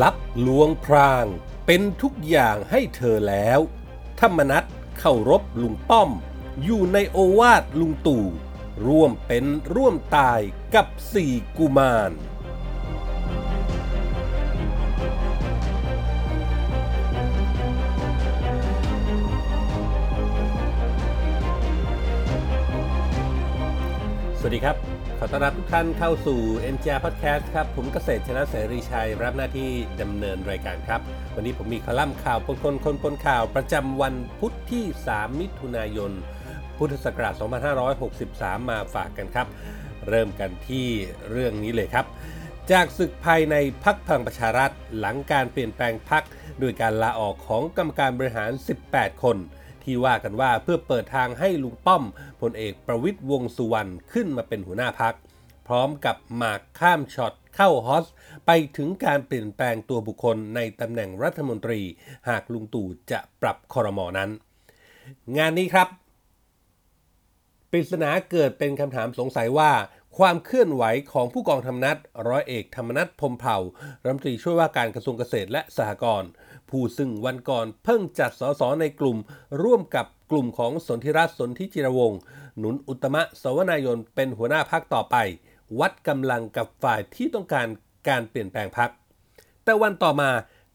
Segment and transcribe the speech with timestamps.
[0.00, 0.16] ลับ
[0.46, 1.26] ลวงพราง
[1.66, 3.60] เป็นทุกอย่างให้เธอแล้ว
[4.20, 4.64] ธรรมนัต
[4.98, 6.10] เข้ารบลุงป้อม
[6.62, 8.24] อยู่ในโอวาทลุงตู่
[8.86, 9.44] ร่วมเป็น
[9.74, 10.40] ร่วมตาย
[10.74, 12.12] กับสี่กุมาร
[24.38, 26.40] สวัสดีครับ อต้อนรับทุกท่านเข้าสู่
[26.74, 31.00] NGR Podcast ครับ ผมเกษตรชนะเสรีชัย รับหน้าที่ดำเนินรายการครับ
[31.34, 36.12] วันนี้ผมมีคอลัมน์ข่าวปนคนคนปนข่าว ประจำวันพุธที่ 3 มิถุนายน
[36.76, 37.34] พุทธศักราช
[38.02, 39.46] 2563 มาฝากกันครับ
[40.08, 40.86] เริ่มกันที่
[41.30, 42.06] เรื่องนี้เลยครับ
[42.72, 46.24] จากศึกภายในพักพลังประชารัฐหลังการเปลี่ยนแปลงพัก
[46.60, 48.50] โดยการลาออกของกรรมการบริหาร
[48.86, 49.36] 18 คน
[49.84, 52.02] ที่ว่ากันว่าเพื่อเปิดทางให้ลุงป้อม
[52.40, 55.14] พลเอกประวิตยวงสุวรรณขึ้นมาเป็นหัวหน้าพัก
[55.66, 58.06] พร้อมกับหมากข้ามช็อตเข้าฮอส
[58.46, 61.80] ไปถึงการเปลี่ยนแปลงตัวบุคคลในตำแหน่งรัฐมนตรี
[62.28, 64.30] หากลุงตู่จะปรับคอรมอนั้น
[65.36, 65.88] งานนี้ครับ
[67.70, 69.72] ปริศนาเกิดเป็นคำถามสงสัยว่า
[70.18, 71.96] ความเคลื่อนไหวของผู้กองธรรมนัฐ
[72.28, 73.58] ร้อยเอกธรรมนัฐพมเผ่า
[74.02, 76.30] รัฐมนตรีช่วยว่าการกระทรวงเกษตรและสหกรณ์
[76.72, 79.18] ผู้ซึ่งวันก่อนเพิ่งจัดสสในกลุ่ม
[79.62, 82.18] ร่วมกับกลุ่มของสนธิรัตน์สนธิจิรวงศ์
[82.58, 85.16] หนุนอุตมะสวนายนเป็นหัวหน้าพักต่อไป
[85.80, 87.66] วัดกำลังกับฝ่ายที่ต้องการ
[88.08, 88.90] การเปลี่ยนแปลงพัก
[89.64, 90.30] แต่วันต่อมา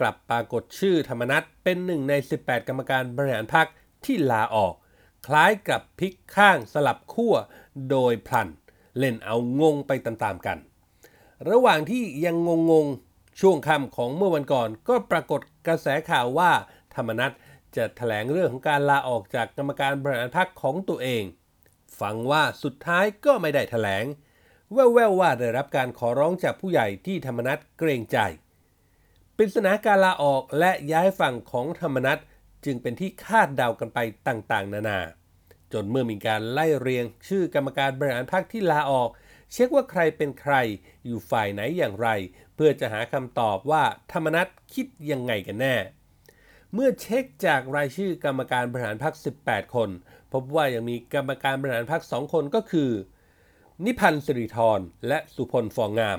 [0.00, 3.68] กลับปรากฏชื่อธรรมนัฐเป็นหนึ่งใน 18 กรรมการบริหารพัก
[4.04, 4.74] ที่ลาออก
[5.26, 7.34] คล้ายกับพลิกข้างสลับขั้ว
[7.90, 8.48] โดยพลัน
[8.98, 10.58] เล่นเอางงไปตามๆกัน
[11.50, 12.36] ระหว่างที่ยัง
[12.70, 16.50] งงๆช่วงค่ำของเมื่อวันก่อนก็ปรากฏ กระแสข่าวว่า
[16.94, 17.32] ธรรมนัฐ
[17.76, 21.22] จะแถลงเรื่องของการลาออกจากกรรมการบริหารพักของตัวเอง
[22.00, 24.04] ฟังว่าสุดท้ายก็ไม่ได้แถลง
[24.72, 28.18] แว่วๆว่าได้รับการขอร้องจากผู้ใหญ่ที่ธรรมนัฐเกรงใจ
[29.36, 32.18] ปริศนาการลาออกและย้ายฝั่งของธรรมนัฐ
[32.64, 34.98] จึงเป็นที่คาดเดากันไปต่างๆ นานา
[35.72, 39.08] จนเมื่อมีการไล่เรียงชื่อกรรมการบริหารพรรคที่ลาออก
[39.52, 40.54] เช็คว่าใครเป็นใคร
[41.06, 42.08] อยู่ฝ่ายไหนอย่างไร
[42.54, 45.76] เพื่อจะหาคำตอบว่าธรรมนัฐคิดยังไงกันแน่
[46.74, 49.14] เมื่อเช็คจากรายชื่อกรรมการบริหารพรรค
[49.44, 49.90] 18 คน
[50.32, 52.90] พบว่ายังมีกรรมการบริหารพรรค2คนก็คือ
[53.84, 56.18] นิพันธ์สิริธรและสุพลฟองงาม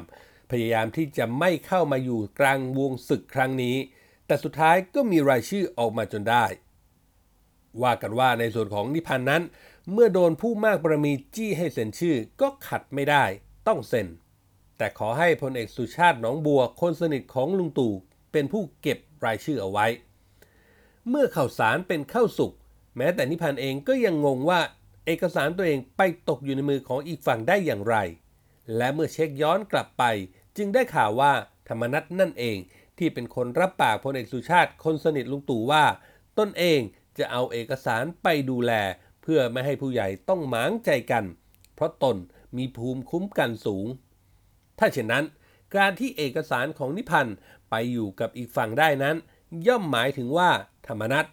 [0.52, 3.76] พยายามที่จะไม่เข้ามาอยู่กลางวงศึกครั้งนี้
[4.28, 6.46] แต่สุดท้ายก็มีรายชื่อออกมาจนได้
[7.84, 9.44] ว่ากันว่าในส่วนของนิพันธ์นั้น
[9.92, 13.24] เมื่อโดนผู้มากบารมีจี้ให้เซ็นชื่อก็ขัดไม่ได้
[13.68, 14.08] ต้องเซ็น
[14.78, 17.94] แต่ขอให้พลเอกสุชาติหนองบัวคนสนิทของลุงตู่
[18.32, 19.86] เป็นผู้เก็บรายชื่อเอาไว้
[21.10, 22.52] เมื่อข่าวสารเป็นเข้าสุก
[22.98, 24.60] แม้แต่นิพันธ์เองก็ยังงงว่า
[25.06, 27.96] เอกสารตัวเองไปตกอยู่ในมือของอีกฝั่งได้อย่างไร
[28.78, 30.04] และเมื่อเช็คย้อนกลับไป
[30.58, 31.32] จึงได้ข่าวว่า
[31.68, 32.58] ธรรมนัตนั่นเอง
[32.98, 35.84] ที่เป็นคนรับปากพลเอกสุชาติคนสนิทลุงตู่ว่า
[36.40, 36.80] ตนเอง
[37.18, 38.72] จะเอาเอกสารไปดูแล
[39.22, 41.26] เพื่อไม่ให้ผู้ใหญ่ต้องหมางใจกัน
[41.76, 42.18] เพราะตน
[42.58, 43.88] มีภูมิคุ้มกันสูง
[44.80, 45.26] ถ้าเช่นนั้น
[45.76, 47.36] การที่เอกสารของนิพันธ์
[47.70, 49.16] ไปอยู่กับอีกฝั่งได้นั้น
[49.68, 50.50] ย่อมหมายถึงว่า
[50.88, 51.26] ธรรมนัต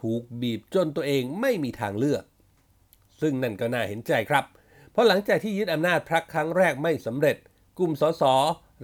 [0.00, 2.24] ถูกบีบจนตัวเองไม่มีทางเลือก
[3.20, 4.44] ซึ่งนั่นก็น่าเห็นใจครับ
[4.90, 7.36] เพราะหลังจากที่ยึดอำนาจพรรคครั้งแรกไม่สำเร็จ
[7.78, 8.22] กลุ่มสส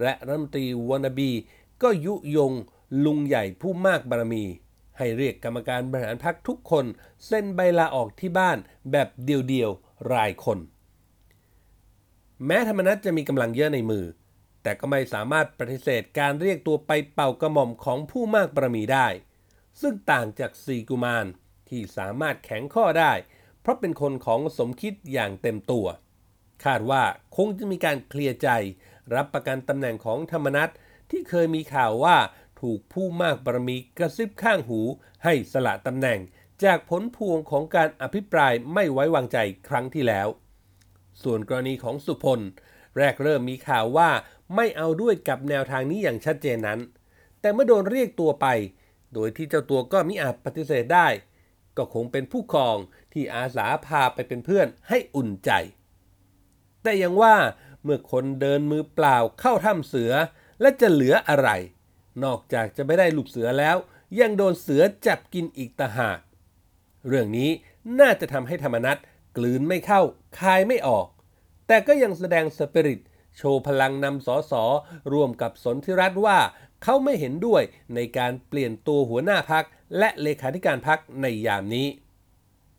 [0.01, 1.31] และรัฐมนตรีวานาบี
[1.83, 2.53] ก็ยุยง
[3.05, 4.43] ลุงใหญ่ผู้มากบารมี
[5.01, 6.85] ให้เรียกกรรมการบริหารพรรคทุกคน
[7.25, 8.57] เซ็นใบลาออกที่บ้าน
[8.91, 10.59] แบบเดียวๆรายคน
[12.45, 14.05] แม้ธรรมนัตจะมีกำลังเยอะในมือ
[14.63, 19.07] แต่ก็ไม่สามารถปฏิเสธการเรียกตัวไปเป่ากระหม่อมของผู้มากบารมีได้
[19.81, 21.25] ซึ่งต่างจากสีกุมาร
[21.69, 23.13] ที่สามารถแข็งข้อได้
[23.61, 25.87] เพราะเป็นคนของสมคิดอย่างเต็มตัว
[26.65, 27.03] คาดว่า
[27.37, 28.49] คงจะมีการเคลียร์ใจ
[29.15, 30.69] รับประกันตำแหน่งของธรรมนัต
[31.09, 32.17] ที่เคยมีข่าวว่า
[32.61, 34.81] ถูกผู้มากบารมีกระซิบข้างหู
[35.23, 36.19] ให้สละตำแหน่ง
[36.63, 39.37] จากผลพวงของการอภิปรายไม่ไว้วางใจ
[39.67, 40.27] ครั้งที่แล้ว
[41.23, 42.39] ส่วนกรณีของสุพล
[42.97, 44.09] แรกเริ่มมีข่าวว่า
[44.55, 46.79] ไม่เอาด้วยกับแนวทางนี้อย่างชัดเจนนั้น
[47.39, 48.47] แต่เมื่อโดนเรียกตัวไป
[49.13, 51.07] โดยที่เจ้าตัวก็มิอาจปฏิเสธได้
[51.77, 52.77] ก็คงเป็นผู้ครอง
[53.13, 55.51] ที่อาสาพาไปเป็นเพื่อนให้อุ่นใจ
[56.83, 57.35] แต่ยังว่า
[57.83, 60.11] เมื่อคนเดินมือเปล่าเข้าถ้ำเสือ
[60.61, 61.49] และจะเหลืออะไร
[62.23, 63.77] นอกจากจะไม่ได้ลูกเสือแล้ว
[64.19, 66.19] ยังโดนเสือจับกินอีกตาหาก
[67.07, 67.49] เรื่องนี้
[67.99, 68.97] น่าจะทำให้ธรรมนัต
[69.37, 70.01] กลืนไม่เข้า
[70.39, 71.07] คายไม่ออก
[71.67, 73.01] แต่ก็ยังแสดงสปิริต
[73.37, 74.63] โชว์พลังนำสอสอ
[75.13, 76.39] ร่วมกับสนธิรัตว่า
[76.83, 77.63] เขาไม่เห็นด้วย
[77.95, 79.65] ในการเปลี่ยนตัวหัวหน้าพัก
[79.97, 81.87] และเลขาธิการพักในยามนี้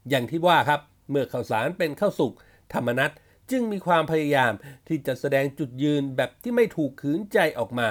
[0.09, 0.81] อย่างที่ว่าครับ
[1.11, 2.33] เมื่อข่าวสารเป็นข้าวสุก
[2.73, 3.11] ธรรมนัต
[3.51, 4.53] จึงมีความพยายาม
[4.89, 7.89] ที่จะแสดงจุดยืนแบบที่ไม่ถูกขืนใจออกมา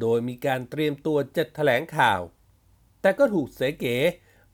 [0.00, 2.20] โดยมีการเตรียมตัวจะแถลงข่าว
[3.00, 3.96] แต่ก็ถูกเสเก๋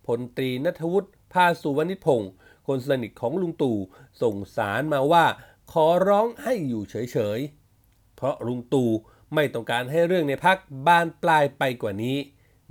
[0.07, 2.31] พลตรีนัทวุฒิภาสุวรรณิพงศ์
[2.67, 3.79] คนสนิทของลุงตู่
[4.23, 5.25] ส่งสารมาว่า
[5.73, 8.91] ขอร้องให้อยู่เฉยๆ เพราะลุงตู่
[9.35, 12.17] ไม่ต้องการให้เรื่องในพักบานปลายไปกว่านี้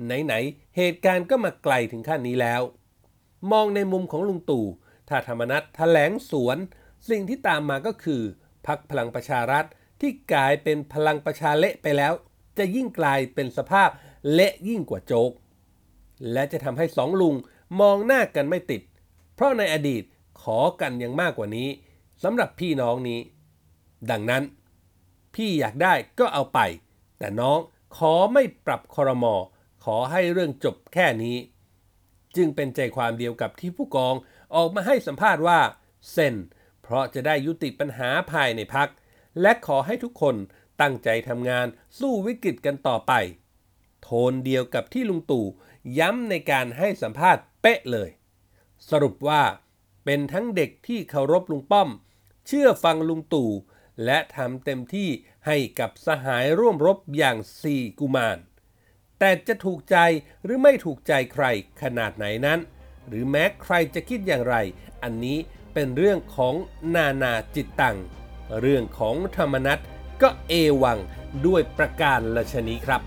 [0.05, 2.61] ไหนๆ เหตุการณ์ก็มาไกลถึงขั้นนี้แล้ว
[3.51, 4.65] มองในมุมของลุงตู่
[5.09, 6.57] ถ้าธรรมนัตแถลงสวน
[7.09, 8.21] สิ่งที่ตามมาก็คือ
[8.67, 9.65] พักพลังประชารัฐ
[10.01, 12.13] ที่กลายเป็นพลังประชาเละไปแล้ว
[12.57, 13.89] จะยิ่งกลายเป็นสภาพ
[14.33, 15.31] เละยิ่งกว่าโจก
[16.31, 17.35] และจะทำให้สองลุง
[17.79, 18.81] มองหน้ากันไม่ติด
[19.35, 20.03] เพราะในอดีต
[20.41, 21.69] ขอกันยังมากกว่านี้
[22.23, 23.19] สำหรับพี่น้องนี้
[24.11, 24.43] ดังนั้น
[25.35, 26.59] พี่อยากได้ก็เอาไป
[27.19, 27.59] แต่น้อง
[27.97, 29.35] ขอไม่ปรับคอรมอ
[29.85, 31.37] ขอให้เรื่องจบแค่นี้
[32.35, 34.15] จึงเป็นใจความเดียวกับที่ผู้กอง
[34.55, 35.59] ออกมาให้สัมภาษณ์ว่า
[36.11, 36.35] เซ็น
[36.81, 38.89] เพราะจะได้ยุติปัญหาภายในพัก
[39.41, 40.35] และขอให้ทุกคน
[40.81, 41.67] ตั้งใจทำงาน
[41.99, 43.13] สู้วิกฤตกันต่อไป
[44.01, 45.45] โทนเดียวกับที่ลุงตู่
[45.99, 48.09] ย้ำในการให้สัมภาษณ์เป๊ะเลย
[48.89, 49.43] สรุปว่า
[50.05, 51.89] เป็นทั้งเด็กที่เคารพลุงป้อม
[52.47, 53.51] เชื่อฟังลุงตู่
[54.05, 55.09] และทำเต็มที่
[55.45, 58.37] ให้กับสหายร่วมรบอย่างสี่กุมาร
[59.19, 59.97] แต่จะถูกใจ
[60.43, 61.45] หรือไม่ถูกใจใคร
[61.81, 62.59] ขนาดไหนนั้น
[63.07, 64.55] หรือแม้ใครจะคิดอย่างไร
[65.03, 65.37] อันนี้
[65.73, 66.55] เป็นเรื่องของ
[66.95, 67.97] นานาจิตตัง
[68.61, 69.79] เรื่องของธรรมนัต
[70.21, 70.53] ก็เอ
[70.83, 70.97] วัง
[71.45, 73.03] ด้วยประการละชนีครับ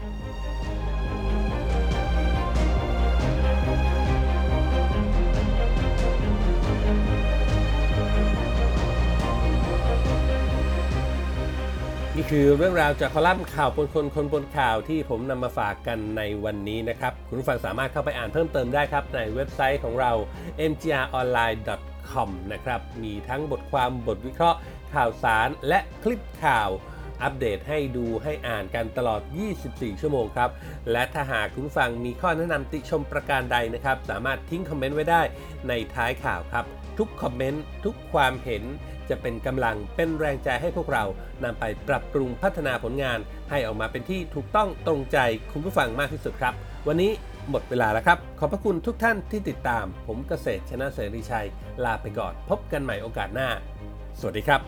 [12.20, 20.12] นี่คือเรื่องราวจากคอลัมน์ข่าวปนคนคนบนข่าวที่ผมนำมาฝากกันในวันนี้นะครับ คุณผู้ฟังสามารถเข้าไปอ่านเพิ่มเติมได้ครับ ในเว็บไซต์ของเรา
[20.70, 24.58] mgronline.com นะครับ มีทั้งบทความบทวิเคราะห์
[24.94, 26.70] ข่าวสารและคลิปข่าว
[27.22, 29.20] อัปเดตให้ดูให้อ่านกันตลอด
[29.60, 30.50] 24 ชั่วโมงครับ
[30.92, 35.22] และถ้าหากคุณผู้ฟังมีข้อแนะนำติชมประการใดนะครับ สามารถทิ้งคอมเมนต์ไว้ได้
[35.68, 36.64] ในท้ายข่าวครับ
[36.98, 38.64] ทุกคอมเมนต์ทุกความเห็น
[39.08, 41.04] จะเป็นกำลังเป็นแรงใจให้พวกเรา
[41.44, 43.18] นำไปปรับปรุงพัฒนาผลงาน
[43.50, 45.18] ให้ออกมาเป็นที่ถูกต้องตรงใจ
[45.52, 46.54] คุณผู้ฟังมากที่สุดครับ
[46.88, 47.10] วันนี้
[47.50, 51.46] หมดเวลาแล้วครับ ขอบพระคุณทุกท่านที่ติดตาม ผมเกษตรชนะเสรีชัย
[51.84, 53.48] ลาไปก่อน พบกันใหม่โอกาสหน้า
[54.20, 54.60] สวัสดีครับ